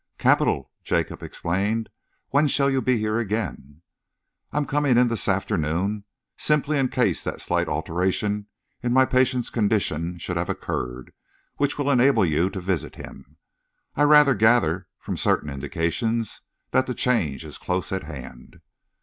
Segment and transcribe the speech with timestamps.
[0.17, 1.87] "Capital!" Jacob exclaimed.
[2.29, 3.83] "When shall you be here again?"
[4.51, 6.05] "I am coming in this afternoon,
[6.37, 8.47] simply in case that slight alteration
[8.81, 11.13] in my patient's condition should have occurred,
[11.57, 13.37] which will enable you to visit him.
[13.95, 16.41] I rather gather, from certain indications,
[16.71, 18.59] that the change is close at hand."